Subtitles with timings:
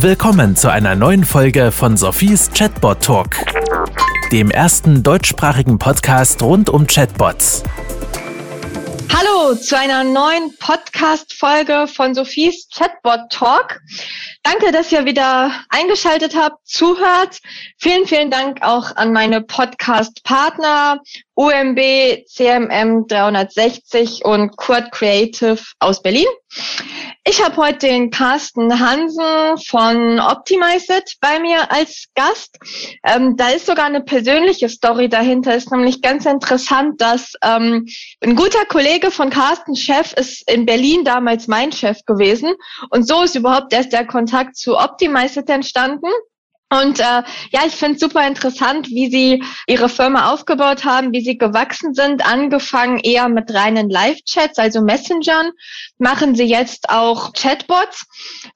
[0.00, 3.36] Willkommen zu einer neuen Folge von Sophies Chatbot Talk,
[4.30, 7.62] dem ersten deutschsprachigen Podcast rund um Chatbots.
[9.10, 13.80] Hallo zu einer neuen Podcast-Folge von Sophies Chatbot Talk.
[14.42, 17.38] Danke, dass ihr wieder eingeschaltet habt, zuhört.
[17.78, 21.00] Vielen, vielen Dank auch an meine Podcast-Partner
[21.36, 21.80] UMB,
[22.26, 26.26] CMM 360 und Kurt Creative aus Berlin.
[27.28, 32.56] Ich habe heute den Carsten Hansen von Optimize It bei mir als Gast.
[33.02, 35.56] Ähm, da ist sogar eine persönliche Story dahinter.
[35.56, 37.88] Ist nämlich ganz interessant, dass ähm,
[38.22, 42.54] ein guter Kollege von Carsten Chef ist in Berlin damals mein Chef gewesen.
[42.90, 46.06] Und so ist überhaupt erst der Kontakt zu Optimize It entstanden.
[46.68, 51.20] Und äh, ja, ich finde es super interessant, wie Sie Ihre Firma aufgebaut haben, wie
[51.20, 52.26] Sie gewachsen sind.
[52.26, 55.52] Angefangen eher mit reinen Live-Chats, also Messengern,
[55.98, 58.06] machen Sie jetzt auch Chatbots.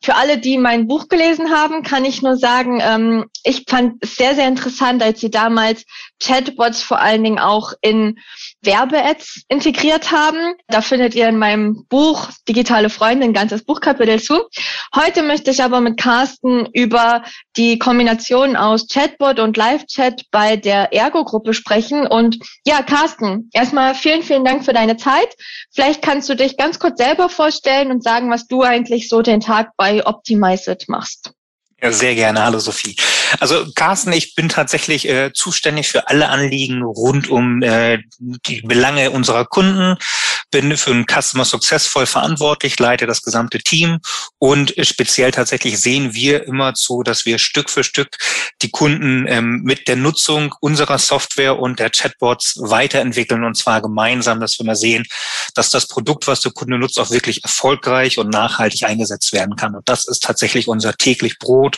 [0.02, 4.16] Für alle, die mein Buch gelesen haben, kann ich nur sagen, ähm, ich fand es
[4.16, 5.84] sehr, sehr interessant, als Sie damals
[6.20, 8.18] Chatbots vor allen Dingen auch in
[8.62, 10.54] Werbe-Ads integriert haben.
[10.68, 14.38] Da findet ihr in meinem Buch Digitale Freunde ein ganzes Buchkapitel zu.
[14.94, 17.24] Heute möchte ich aber mit Carsten über
[17.56, 22.06] die Kombination aus Chatbot und Live-Chat bei der Ergo-Gruppe sprechen.
[22.06, 25.34] Und ja, Carsten, erstmal vielen, vielen Dank für deine Zeit.
[25.72, 29.40] Vielleicht kannst du dich ganz kurz selber vorstellen und sagen, was du eigentlich so den
[29.40, 31.32] Tag bei Optimize It machst.
[31.82, 32.44] Ja, sehr gerne.
[32.44, 32.94] Hallo Sophie.
[33.38, 39.10] Also Carsten, ich bin tatsächlich äh, zuständig für alle Anliegen rund um äh, die Belange
[39.12, 39.96] unserer Kunden,
[40.50, 44.00] bin für ein Customer Success voll verantwortlich, leite das gesamte Team
[44.38, 48.18] und speziell tatsächlich sehen wir immer zu, dass wir Stück für Stück
[48.62, 54.40] die Kunden ähm, mit der Nutzung unserer Software und der Chatbots weiterentwickeln und zwar gemeinsam,
[54.40, 55.04] dass wir mal sehen,
[55.54, 59.74] dass das Produkt, was der Kunde nutzt, auch wirklich erfolgreich und nachhaltig eingesetzt werden kann.
[59.74, 61.69] Und das ist tatsächlich unser täglich Brot.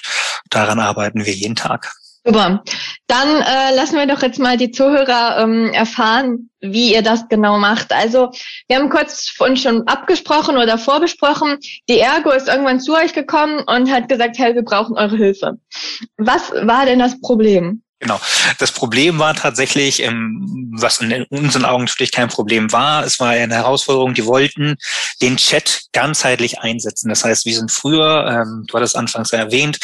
[0.50, 1.92] Daran arbeiten wir jeden Tag.
[2.24, 2.62] Super.
[3.08, 7.58] Dann äh, lassen wir doch jetzt mal die Zuhörer ähm, erfahren, wie ihr das genau
[7.58, 7.92] macht.
[7.92, 8.30] Also
[8.68, 11.58] wir haben kurz von schon abgesprochen oder vorbesprochen.
[11.88, 15.58] Die Ergo ist irgendwann zu euch gekommen und hat gesagt, hey, wir brauchen eure Hilfe.
[16.16, 17.82] Was war denn das Problem?
[18.02, 18.20] Genau.
[18.58, 23.28] Das Problem war tatsächlich, ähm, was in unseren Augen natürlich kein Problem war, es war
[23.28, 24.76] eine Herausforderung, die wollten
[25.22, 27.08] den Chat ganzheitlich einsetzen.
[27.10, 29.78] Das heißt, wir sind früher, ähm, du hattest anfangs erwähnt,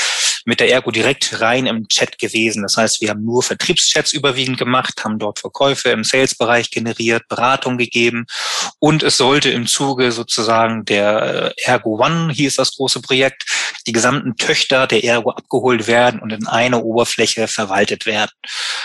[0.46, 2.62] mit der Ergo direkt rein im Chat gewesen.
[2.62, 7.78] Das heißt, wir haben nur Vertriebschats überwiegend gemacht, haben dort Verkäufe im Sales-Bereich generiert, Beratung
[7.78, 8.26] gegeben
[8.80, 13.44] und es sollte im Zuge sozusagen der äh, Ergo One, hieß das große Projekt,
[13.86, 18.32] die gesamten Töchter der Ergo abgeholt werden und in einer Oberfläche verwaltet werden.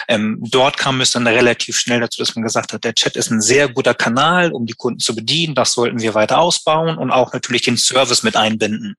[0.07, 3.31] Ähm, dort kam es dann relativ schnell dazu, dass man gesagt hat, der Chat ist
[3.31, 5.55] ein sehr guter Kanal, um die Kunden zu bedienen.
[5.55, 8.95] Das sollten wir weiter ausbauen und auch natürlich den Service mit einbinden.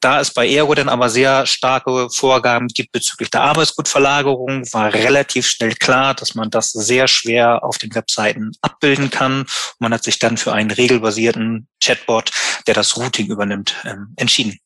[0.00, 5.46] Da es bei Ergo dann aber sehr starke Vorgaben gibt bezüglich der Arbeitsgutverlagerung, war relativ
[5.46, 9.44] schnell klar, dass man das sehr schwer auf den Webseiten abbilden kann.
[9.78, 12.30] Man hat sich dann für einen regelbasierten Chatbot,
[12.66, 14.58] der das Routing übernimmt, ähm, entschieden.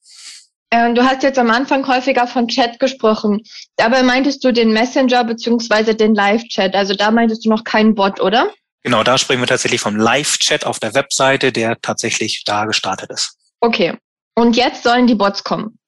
[0.75, 3.43] Ähm, du hast jetzt am Anfang häufiger von Chat gesprochen.
[3.77, 6.75] Dabei meintest du den Messenger beziehungsweise den Live-Chat.
[6.75, 8.51] Also da meintest du noch keinen Bot, oder?
[8.83, 13.37] Genau, da sprechen wir tatsächlich vom Live-Chat auf der Webseite, der tatsächlich da gestartet ist.
[13.61, 13.97] Okay.
[14.35, 15.79] Und jetzt sollen die Bots kommen.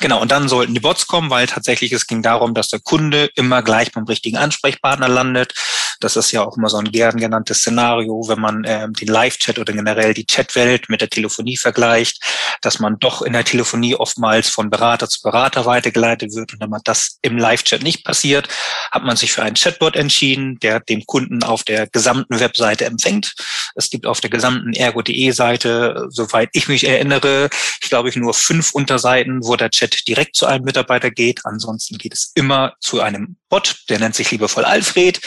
[0.00, 3.28] Genau, und dann sollten die Bots kommen, weil tatsächlich es ging darum, dass der Kunde
[3.34, 5.52] immer gleich beim richtigen Ansprechpartner landet.
[6.00, 9.58] Das ist ja auch immer so ein gern genanntes Szenario, wenn man ähm, den Live-Chat
[9.58, 12.22] oder generell die Chatwelt mit der Telefonie vergleicht,
[12.62, 16.54] dass man doch in der Telefonie oftmals von Berater zu Berater weitergeleitet wird.
[16.54, 18.48] Und wenn man das im Live-Chat nicht passiert,
[18.90, 23.34] hat man sich für einen Chatbot entschieden, der dem Kunden auf der gesamten Webseite empfängt.
[23.74, 27.50] Es gibt auf der gesamten ergo.de Seite, soweit ich mich erinnere,
[27.82, 31.40] ich glaube ich nur fünf Unterseiten, wo der Chat direkt zu einem Mitarbeiter geht.
[31.44, 35.20] Ansonsten geht es immer zu einem Bot, der nennt sich liebevoll Alfred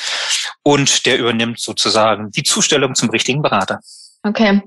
[0.64, 3.80] und der übernimmt sozusagen die Zustellung zum richtigen Berater.
[4.26, 4.62] Okay.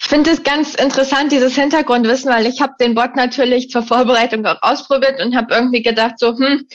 [0.00, 4.44] Ich finde es ganz interessant, dieses Hintergrundwissen, weil ich habe den Bot natürlich zur Vorbereitung
[4.46, 6.66] auch ausprobiert und habe irgendwie gedacht, so, hm,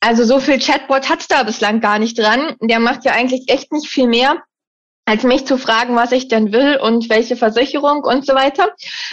[0.00, 2.56] also so viel Chatbot hat's da bislang gar nicht dran.
[2.62, 4.42] Der macht ja eigentlich echt nicht viel mehr
[5.06, 8.70] als mich zu fragen, was ich denn will und welche Versicherung und so weiter.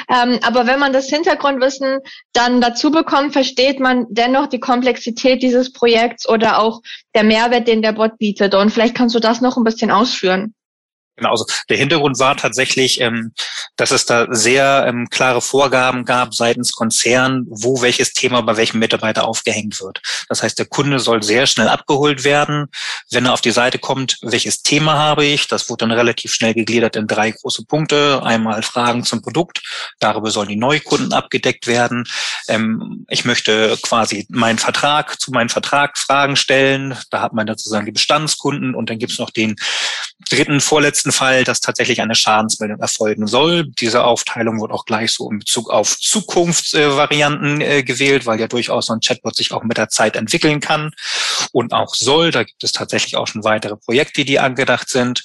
[0.09, 1.99] Ähm, aber wenn man das Hintergrundwissen
[2.33, 6.81] dann dazu bekommt, versteht man dennoch die Komplexität dieses Projekts oder auch
[7.13, 8.55] der Mehrwert, den der Bot bietet.
[8.55, 10.53] Und vielleicht kannst du das noch ein bisschen ausführen.
[11.17, 13.33] Genau, also der Hintergrund war tatsächlich, ähm,
[13.75, 18.79] dass es da sehr ähm, klare Vorgaben gab seitens Konzern, wo welches Thema bei welchem
[18.79, 20.01] Mitarbeiter aufgehängt wird.
[20.29, 22.67] Das heißt, der Kunde soll sehr schnell abgeholt werden,
[23.11, 25.47] wenn er auf die Seite kommt, welches Thema habe ich.
[25.47, 28.21] Das wurde dann relativ schnell gegliedert in drei große Punkte.
[28.23, 29.61] Einmal Fragen zum Produkt,
[29.99, 32.05] darüber sollen die Neukunden abgedeckt werden.
[32.47, 36.97] ähm, ich möchte quasi meinen Vertrag zu meinem Vertrag Fragen stellen.
[37.09, 39.55] Da hat man dann sozusagen die Bestandskunden und dann gibt es noch den
[40.29, 43.65] dritten, vorletzten Fall, dass tatsächlich eine Schadensmeldung erfolgen soll.
[43.65, 48.85] Diese Aufteilung wird auch gleich so in Bezug auf Zukunftsvarianten äh, gewählt, weil ja durchaus
[48.85, 50.91] so ein Chatbot sich auch mit der Zeit entwickeln kann
[51.51, 52.29] und auch soll.
[52.31, 55.23] Da gibt es tatsächlich auch schon weitere Projekte, die angedacht sind.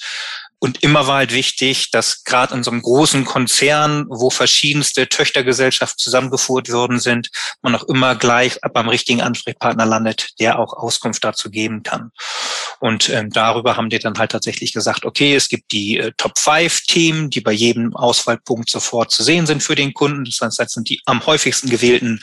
[0.58, 5.98] Und immer war halt wichtig, dass gerade in so einem großen Konzern, wo verschiedenste Töchtergesellschaften
[5.98, 7.28] zusammengeführt worden sind,
[7.60, 12.10] man auch immer gleich beim richtigen Ansprechpartner landet, der auch Auskunft dazu geben kann.
[12.80, 16.38] Und ähm, darüber haben die dann halt tatsächlich gesagt, okay, es gibt die äh, Top
[16.38, 20.24] 5 Themen, die bei jedem Auswahlpunkt sofort zu sehen sind für den Kunden.
[20.24, 22.22] Das heißt, das sind die am häufigsten gewählten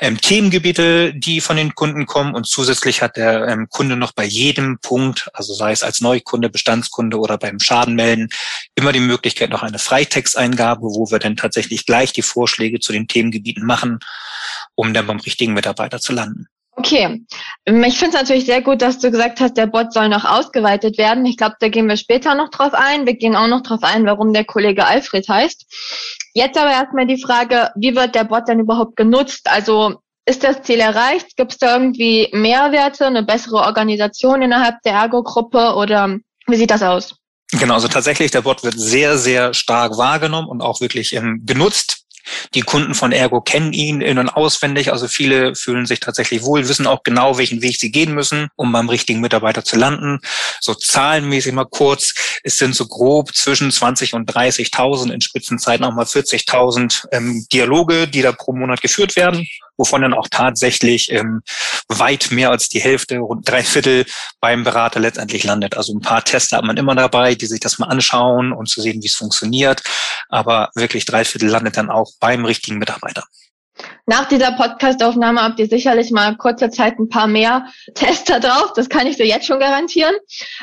[0.00, 2.34] ähm, Themengebiete, die von den Kunden kommen.
[2.34, 6.50] Und zusätzlich hat der ähm, Kunde noch bei jedem Punkt, also sei es als Neukunde,
[6.50, 8.28] Bestandskunde oder beim Schaden, Schaden melden,
[8.76, 13.08] immer die Möglichkeit noch eine Freitexteingabe, wo wir dann tatsächlich gleich die Vorschläge zu den
[13.08, 13.98] Themengebieten machen,
[14.76, 16.46] um dann beim richtigen Mitarbeiter zu landen.
[16.76, 17.24] Okay.
[17.64, 20.98] Ich finde es natürlich sehr gut, dass du gesagt hast, der Bot soll noch ausgeweitet
[20.98, 21.24] werden.
[21.26, 23.06] Ich glaube, da gehen wir später noch drauf ein.
[23.06, 25.66] Wir gehen auch noch drauf ein, warum der Kollege Alfred heißt.
[26.34, 29.48] Jetzt aber erstmal die Frage, wie wird der Bot denn überhaupt genutzt?
[29.48, 31.36] Also ist das Ziel erreicht?
[31.36, 36.82] Gibt es da irgendwie Mehrwerte, eine bessere Organisation innerhalb der Ergo-Gruppe oder wie sieht das
[36.82, 37.16] aus?
[37.58, 42.04] Genau, also tatsächlich, der Bot wird sehr, sehr stark wahrgenommen und auch wirklich ähm, genutzt.
[42.54, 44.90] Die Kunden von Ergo kennen ihn in- und auswendig.
[44.90, 48.72] Also viele fühlen sich tatsächlich wohl, wissen auch genau, welchen Weg sie gehen müssen, um
[48.72, 50.20] beim richtigen Mitarbeiter zu landen.
[50.60, 52.14] So zahlenmäßig mal kurz.
[52.42, 58.08] Es sind so grob zwischen 20 und 30.000, in Spitzenzeiten auch mal 40.000 ähm, Dialoge,
[58.08, 59.46] die da pro Monat geführt werden
[59.76, 61.42] wovon dann auch tatsächlich ähm,
[61.88, 64.06] weit mehr als die Hälfte, rund drei Viertel
[64.40, 65.76] beim Berater letztendlich landet.
[65.76, 68.80] Also ein paar Tester hat man immer dabei, die sich das mal anschauen und zu
[68.80, 69.82] sehen, wie es funktioniert.
[70.28, 73.24] Aber wirklich drei Viertel landet dann auch beim richtigen Mitarbeiter.
[74.06, 78.72] Nach dieser Podcastaufnahme habt ihr sicherlich mal kurzer Zeit ein paar mehr Tester drauf.
[78.76, 80.14] Das kann ich dir jetzt schon garantieren.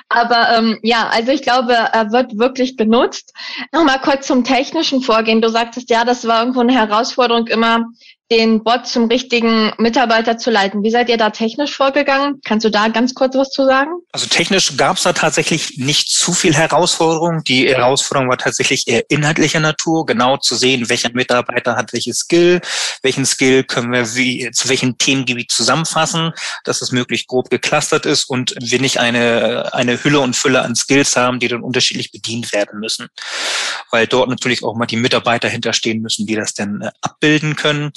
[0.09, 3.33] Aber ähm, ja, also ich glaube, er wird wirklich genutzt.
[3.73, 5.41] Nochmal kurz zum technischen Vorgehen.
[5.41, 7.85] Du sagtest ja, das war irgendwo eine Herausforderung immer,
[8.31, 10.83] den Bot zum richtigen Mitarbeiter zu leiten.
[10.83, 12.39] Wie seid ihr da technisch vorgegangen?
[12.45, 13.91] Kannst du da ganz kurz was zu sagen?
[14.13, 17.43] Also technisch gab es da tatsächlich nicht zu viel Herausforderung.
[17.43, 22.61] Die Herausforderung war tatsächlich eher inhaltlicher Natur, genau zu sehen, welcher Mitarbeiter hat welches Skill,
[23.01, 26.31] welchen Skill können wir wie, zu welchem Themengebiet zusammenfassen,
[26.63, 30.75] dass es möglichst grob geclustert ist und wir nicht eine, eine Hülle und Fülle an
[30.75, 33.09] Skills haben, die dann unterschiedlich bedient werden müssen.
[33.91, 37.91] Weil dort natürlich auch mal die Mitarbeiter hinterstehen müssen, die das denn äh, abbilden können.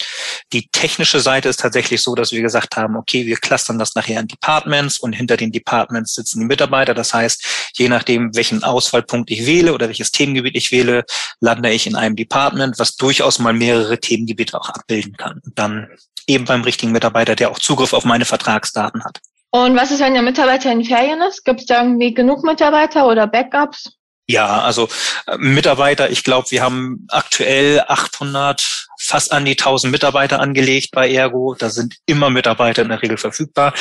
[0.53, 4.21] Die technische Seite ist tatsächlich so, dass wir gesagt haben, okay, wir clustern das nachher
[4.21, 6.95] in Departments und hinter den Departments sitzen die Mitarbeiter.
[6.95, 11.05] Das heißt, je nachdem, welchen Auswahlpunkt ich wähle oder welches Themengebiet ich wähle,
[11.41, 15.41] lande ich in einem Department, was durchaus mal mehrere Themengebiete auch abbilden kann.
[15.45, 15.89] Und dann
[16.27, 19.21] eben beim richtigen Mitarbeiter, der auch Zugriff auf meine Vertragsdaten hat.
[19.51, 21.45] Und was ist, wenn der Mitarbeiter in Ferien ist?
[21.45, 23.93] Gibt es da irgendwie genug Mitarbeiter oder Backups?
[24.27, 24.89] Ja, also
[25.27, 31.11] äh, Mitarbeiter, ich glaube, wir haben aktuell 800, fast an die 1000 Mitarbeiter angelegt bei
[31.11, 31.55] Ergo.
[31.59, 33.75] Da sind immer Mitarbeiter in der Regel verfügbar.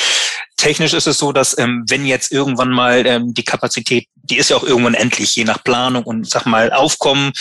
[0.56, 4.50] Technisch ist es so, dass ähm, wenn jetzt irgendwann mal ähm, die Kapazität, die ist
[4.50, 7.32] ja auch irgendwann endlich, je nach Planung und sag mal Aufkommen,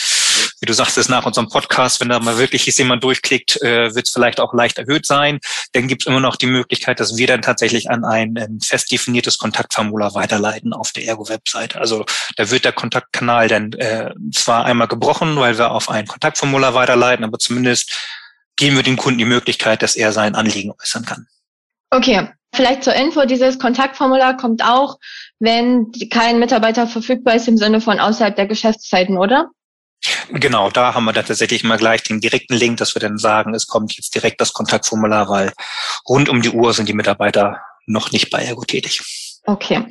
[0.59, 4.13] wie du sagtest, nach unserem Podcast, wenn da mal wirklich jemand durchklickt, äh, wird es
[4.13, 5.39] vielleicht auch leicht erhöht sein.
[5.73, 8.91] Dann gibt es immer noch die Möglichkeit, dass wir dann tatsächlich an ein ähm, fest
[8.91, 11.79] definiertes Kontaktformular weiterleiten auf der Ergo-Webseite.
[11.79, 16.73] Also da wird der Kontaktkanal dann äh, zwar einmal gebrochen, weil wir auf ein Kontaktformular
[16.73, 17.93] weiterleiten, aber zumindest
[18.55, 21.27] geben wir dem Kunden die Möglichkeit, dass er sein Anliegen äußern kann.
[21.89, 24.99] Okay, Vielleicht zur Info, dieses Kontaktformular kommt auch,
[25.39, 29.49] wenn kein Mitarbeiter verfügbar ist im Sinne von außerhalb der Geschäftszeiten, oder?
[30.29, 33.53] Genau, da haben wir dann tatsächlich mal gleich den direkten Link, dass wir dann sagen,
[33.53, 35.53] es kommt jetzt direkt das Kontaktformular, weil
[36.07, 39.01] rund um die Uhr sind die Mitarbeiter noch nicht bei Ergo tätig.
[39.45, 39.85] Okay.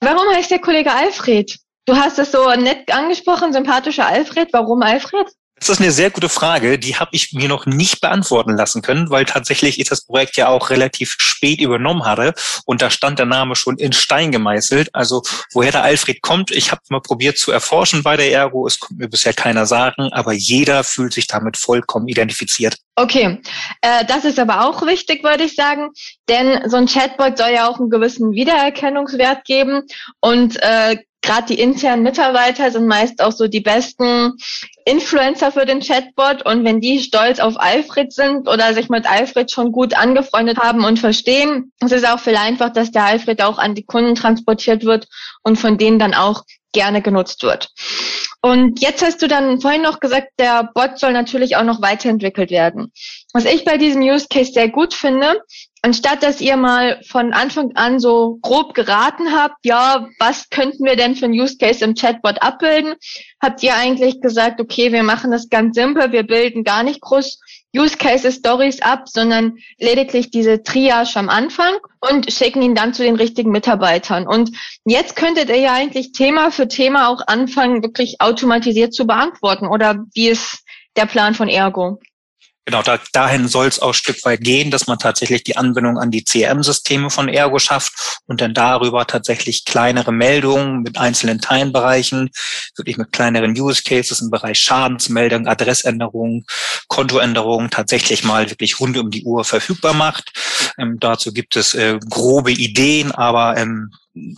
[0.00, 1.58] Warum heißt der Kollege Alfred?
[1.86, 4.48] Du hast es so nett angesprochen, sympathischer Alfred.
[4.52, 5.26] Warum Alfred?
[5.62, 9.10] Das ist eine sehr gute Frage, die habe ich mir noch nicht beantworten lassen können,
[9.10, 12.34] weil tatsächlich ich das Projekt ja auch relativ spät übernommen hatte
[12.66, 14.92] und da stand der Name schon in Stein gemeißelt.
[14.92, 18.80] Also woher der Alfred kommt, ich habe mal probiert zu erforschen bei der Ergo, es
[18.80, 22.78] kommt mir bisher keiner sagen, aber jeder fühlt sich damit vollkommen identifiziert.
[22.96, 23.40] Okay,
[23.82, 25.90] äh, das ist aber auch wichtig, würde ich sagen,
[26.28, 29.82] denn so ein Chatbot soll ja auch einen gewissen Wiedererkennungswert geben
[30.20, 34.32] und äh, gerade die internen Mitarbeiter sind meist auch so die besten
[34.84, 36.44] Influencer für den Chatbot.
[36.44, 40.84] Und wenn die stolz auf Alfred sind oder sich mit Alfred schon gut angefreundet haben
[40.84, 44.84] und verstehen, ist es auch viel einfach, dass der Alfred auch an die Kunden transportiert
[44.84, 45.06] wird
[45.42, 47.70] und von denen dann auch gerne genutzt wird.
[48.44, 52.50] Und jetzt hast du dann vorhin noch gesagt, der Bot soll natürlich auch noch weiterentwickelt
[52.50, 52.92] werden.
[53.32, 55.40] Was ich bei diesem Use Case sehr gut finde,
[55.82, 60.96] anstatt dass ihr mal von Anfang an so grob geraten habt, ja, was könnten wir
[60.96, 62.94] denn für ein Use Case im Chatbot abbilden,
[63.40, 67.38] habt ihr eigentlich gesagt, okay, wir machen das ganz simpel, wir bilden gar nicht groß
[67.74, 73.02] Use Cases Stories ab, sondern lediglich diese Triage am Anfang und schicken ihn dann zu
[73.02, 74.26] den richtigen Mitarbeitern.
[74.26, 74.50] Und
[74.84, 79.66] jetzt könntet ihr ja eigentlich Thema für Thema auch anfangen, wirklich automatisiert zu beantworten.
[79.66, 80.64] Oder wie ist
[80.96, 81.98] der Plan von Ergo?
[82.64, 86.12] Genau, da, dahin soll es auch Stück weit gehen, dass man tatsächlich die Anbindung an
[86.12, 92.30] die CRM-Systeme von Ergo schafft und dann darüber tatsächlich kleinere Meldungen mit einzelnen Teilbereichen,
[92.76, 96.46] wirklich mit kleineren Use Cases im Bereich Schadensmeldung, Adressänderungen,
[96.86, 100.32] Kontoänderungen tatsächlich mal wirklich rund um die Uhr verfügbar macht.
[100.78, 103.90] Ähm, dazu gibt es äh, grobe Ideen, aber ähm,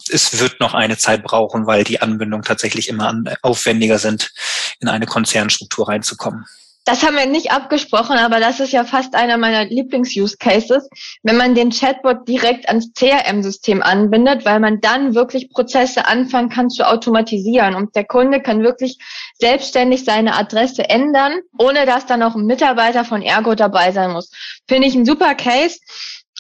[0.09, 3.13] es wird noch eine Zeit brauchen, weil die Anbindungen tatsächlich immer
[3.43, 4.33] aufwendiger sind,
[4.81, 6.47] in eine Konzernstruktur reinzukommen.
[6.87, 10.87] Das haben wir nicht abgesprochen, aber das ist ja fast einer meiner Lieblings-Use-Cases,
[11.23, 16.69] wenn man den Chatbot direkt ans CRM-System anbindet, weil man dann wirklich Prozesse anfangen kann
[16.69, 18.99] zu automatisieren und der Kunde kann wirklich
[19.39, 24.31] selbstständig seine Adresse ändern, ohne dass dann auch ein Mitarbeiter von Ergo dabei sein muss.
[24.69, 25.79] Finde ich ein super Case.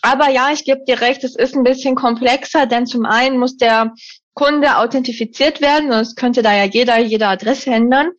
[0.02, 3.56] Aber ja, ich gebe dir recht, es ist ein bisschen komplexer, denn zum einen muss
[3.56, 3.94] der
[4.34, 8.10] Kunde authentifiziert werden, sonst könnte da ja jeder jede Adresse ändern.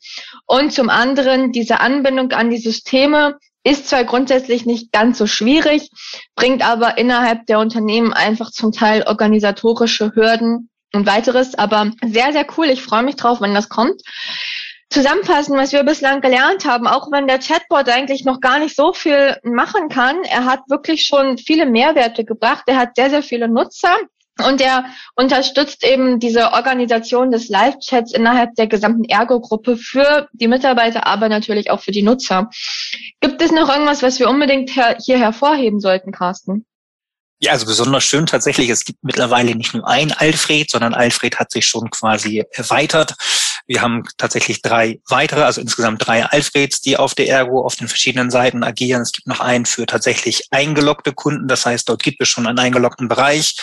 [0.46, 5.90] Und zum anderen, diese Anbindung an die Systeme ist zwar grundsätzlich nicht ganz so schwierig,
[6.36, 12.46] bringt aber innerhalb der Unternehmen einfach zum Teil organisatorische Hürden und weiteres, aber sehr, sehr
[12.58, 12.68] cool.
[12.68, 14.02] Ich freue mich drauf, wenn das kommt.
[14.90, 18.94] Zusammenfassen, was wir bislang gelernt haben, auch wenn der Chatbot eigentlich noch gar nicht so
[18.94, 22.64] viel machen kann, er hat wirklich schon viele Mehrwerte gebracht.
[22.68, 23.98] Er hat sehr, sehr viele Nutzer.
[24.44, 31.08] Und er unterstützt eben diese Organisation des Live-Chats innerhalb der gesamten Ergo-Gruppe für die Mitarbeiter,
[31.08, 32.50] aber natürlich auch für die Nutzer.
[33.22, 36.66] Gibt es noch irgendwas, was wir unbedingt her hier hervorheben sollten, Carsten?
[37.40, 41.52] Ja, also besonders schön tatsächlich, es gibt mittlerweile nicht nur ein Alfred, sondern Alfred hat
[41.52, 43.16] sich schon quasi erweitert.
[43.68, 47.88] Wir haben tatsächlich drei weitere, also insgesamt drei Alfreds, die auf der Ergo auf den
[47.88, 49.02] verschiedenen Seiten agieren.
[49.02, 51.48] Es gibt noch einen für tatsächlich eingeloggte Kunden.
[51.48, 53.56] Das heißt, dort gibt es schon einen eingeloggten Bereich,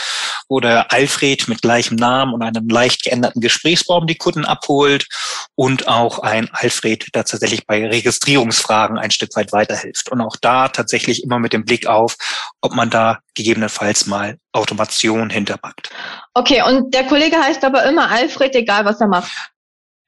[0.48, 5.06] wo der Alfred mit gleichem Namen und einem leicht geänderten Gesprächsbaum die Kunden abholt
[5.54, 10.10] und auch ein Alfred, der tatsächlich bei Registrierungsfragen ein Stück weit weiterhilft.
[10.10, 12.16] Und auch da tatsächlich immer mit dem Blick auf,
[12.60, 15.90] ob man da gegebenenfalls mal Automation hinterpackt.
[16.34, 19.30] Okay, und der Kollege heißt aber immer Alfred, egal was er macht.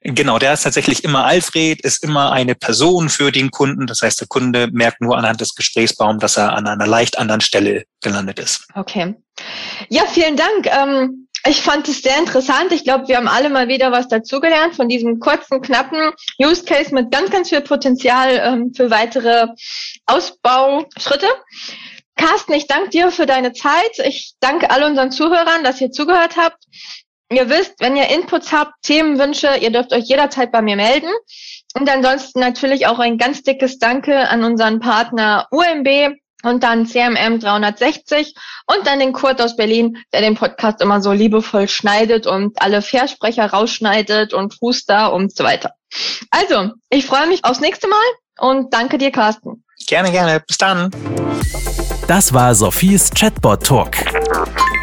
[0.07, 3.87] Genau, der ist tatsächlich immer Alfred, ist immer eine Person für den Kunden.
[3.87, 7.41] Das heißt, der Kunde merkt nur anhand des Gesprächsbaums, dass er an einer leicht anderen
[7.41, 8.67] Stelle gelandet ist.
[8.75, 9.15] Okay.
[9.89, 10.67] Ja, vielen Dank.
[10.67, 12.71] Ähm, ich fand es sehr interessant.
[12.71, 16.93] Ich glaube, wir haben alle mal wieder was dazugelernt von diesem kurzen, knappen Use Case
[16.93, 19.47] mit ganz, ganz viel Potenzial ähm, für weitere
[20.05, 21.27] Ausbauschritte.
[22.15, 23.99] Carsten, ich danke dir für deine Zeit.
[24.05, 26.63] Ich danke all unseren Zuhörern, dass ihr zugehört habt.
[27.31, 31.09] Ihr wisst, wenn ihr Inputs habt, Themenwünsche, ihr dürft euch jederzeit bei mir melden.
[31.73, 37.39] Und ansonsten natürlich auch ein ganz dickes Danke an unseren Partner UMB und dann CMM
[37.39, 38.35] 360
[38.67, 42.83] und dann den Kurt aus Berlin, der den Podcast immer so liebevoll schneidet und alle
[42.83, 45.71] Versprecher rausschneidet und Huster und so weiter.
[46.29, 48.05] Also, ich freue mich aufs nächste Mal
[48.39, 49.63] und danke dir, Carsten.
[49.87, 50.41] Gerne, gerne.
[50.41, 50.91] Bis dann.
[52.07, 53.97] Das war Sophies Chatbot Talk.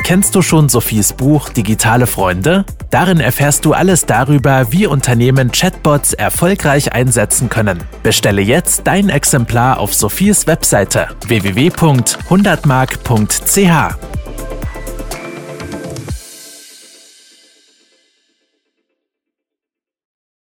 [0.05, 2.65] Kennst du schon Sophies Buch Digitale Freunde?
[2.91, 7.79] Darin erfährst du alles darüber, wie Unternehmen Chatbots erfolgreich einsetzen können.
[8.03, 14.22] Bestelle jetzt dein Exemplar auf Sophies Webseite www.100mark.ch.